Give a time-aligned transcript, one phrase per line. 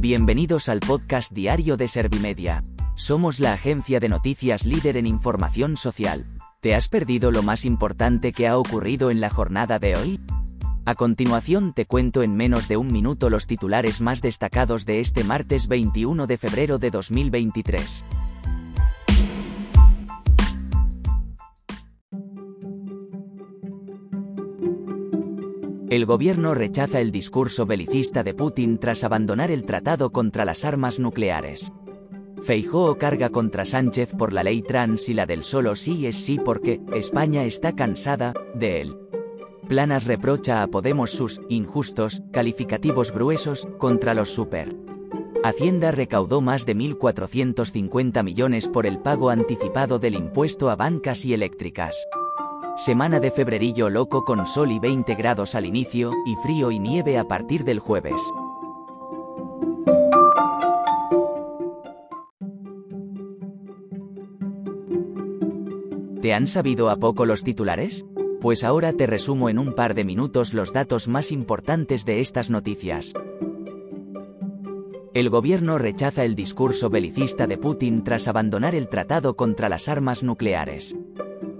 [0.00, 2.62] Bienvenidos al podcast diario de Servimedia.
[2.94, 6.24] Somos la agencia de noticias líder en información social.
[6.62, 10.18] ¿Te has perdido lo más importante que ha ocurrido en la jornada de hoy?
[10.86, 15.22] A continuación te cuento en menos de un minuto los titulares más destacados de este
[15.22, 18.06] martes 21 de febrero de 2023.
[25.90, 31.00] El gobierno rechaza el discurso belicista de Putin tras abandonar el tratado contra las armas
[31.00, 31.72] nucleares.
[32.42, 36.38] Feijóo carga contra Sánchez por la ley trans y la del solo sí es sí
[36.38, 38.96] porque España está cansada de él.
[39.66, 44.76] Planas reprocha a Podemos sus injustos calificativos gruesos contra los super.
[45.42, 51.34] Hacienda recaudó más de 1.450 millones por el pago anticipado del impuesto a bancas y
[51.34, 52.06] eléctricas.
[52.80, 57.18] Semana de febrerillo loco con sol y 20 grados al inicio, y frío y nieve
[57.18, 58.22] a partir del jueves.
[66.22, 68.06] ¿Te han sabido a poco los titulares?
[68.40, 72.48] Pues ahora te resumo en un par de minutos los datos más importantes de estas
[72.48, 73.12] noticias.
[75.12, 80.22] El gobierno rechaza el discurso belicista de Putin tras abandonar el tratado contra las armas
[80.22, 80.96] nucleares.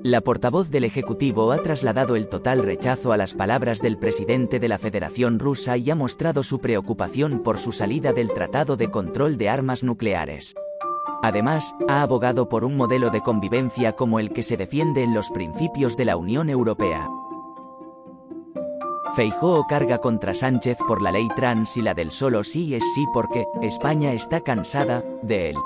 [0.02, 4.66] La portavoz del Ejecutivo ha trasladado el total rechazo a las palabras del presidente de
[4.66, 9.36] la Federación Rusa y ha mostrado su preocupación por su salida del Tratado de Control
[9.36, 10.54] de Armas Nucleares.
[11.22, 15.28] Además, ha abogado por un modelo de convivencia como el que se defiende en los
[15.30, 17.06] principios de la Unión Europea.
[19.14, 23.04] Feijóo carga contra Sánchez por la ley trans y la del solo sí es sí
[23.12, 25.56] porque España está cansada de él.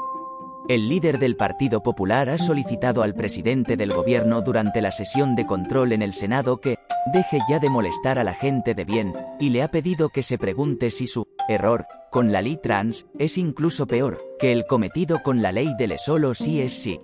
[0.66, 5.44] El líder del Partido Popular ha solicitado al presidente del gobierno durante la sesión de
[5.44, 6.78] control en el Senado que
[7.12, 10.38] deje ya de molestar a la gente de bien, y le ha pedido que se
[10.38, 15.42] pregunte si su error con la ley trans es incluso peor que el cometido con
[15.42, 16.98] la ley del solo sí es sí.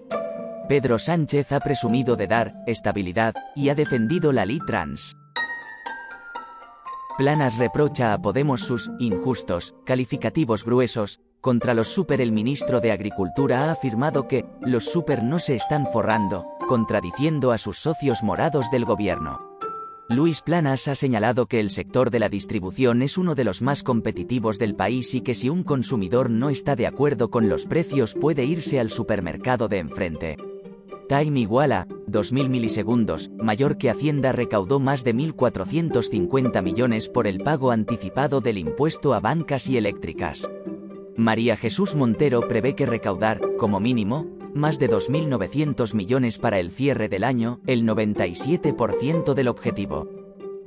[0.66, 5.18] Pedro Sánchez ha presumido de dar estabilidad y ha defendido la ley trans.
[7.18, 13.64] Planas reprocha a Podemos sus injustos calificativos gruesos contra los super el ministro de Agricultura
[13.64, 18.84] ha afirmado que los super no se están forrando, contradiciendo a sus socios morados del
[18.84, 19.50] gobierno.
[20.08, 23.84] Luis Planas ha señalado que el sector de la distribución es uno de los más
[23.84, 28.14] competitivos del país y que si un consumidor no está de acuerdo con los precios
[28.14, 30.36] puede irse al supermercado de enfrente.
[31.08, 37.70] Time iguala, 2.000 milisegundos, mayor que Hacienda recaudó más de 1.450 millones por el pago
[37.70, 40.48] anticipado del impuesto a bancas y eléctricas.
[41.16, 47.08] María Jesús Montero prevé que recaudar, como mínimo, más de 2.900 millones para el cierre
[47.08, 50.08] del año, el 97% del objetivo.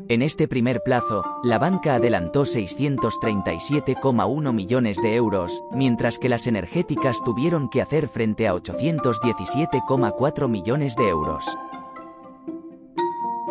[0.10, 7.24] En este primer plazo, la banca adelantó 637,1 millones de euros, mientras que las energéticas
[7.24, 11.58] tuvieron que hacer frente a 817,4 millones de euros.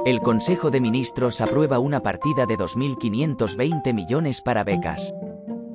[0.05, 5.15] El Consejo de Ministros aprueba una partida de 2.520 millones para becas.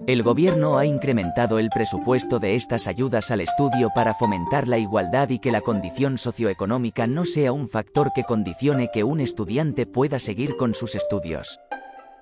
[0.07, 5.27] El gobierno ha incrementado el presupuesto de estas ayudas al estudio para fomentar la igualdad
[5.27, 10.17] y que la condición socioeconómica no sea un factor que condicione que un estudiante pueda
[10.19, 11.59] seguir con sus estudios.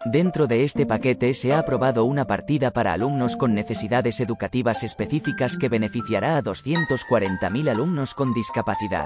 [0.03, 5.55] Dentro de este paquete se ha aprobado una partida para alumnos con necesidades educativas específicas
[5.55, 9.05] que beneficiará a 240.000 alumnos con discapacidad.